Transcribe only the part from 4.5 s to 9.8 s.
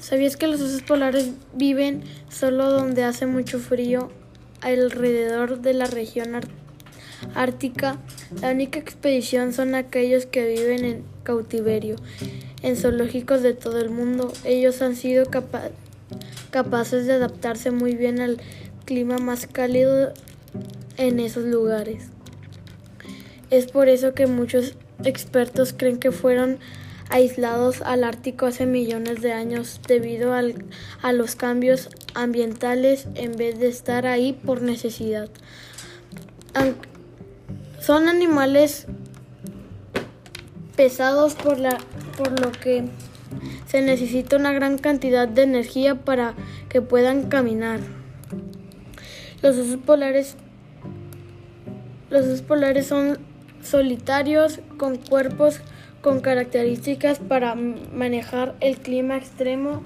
alrededor de la región ártica? La única expedición son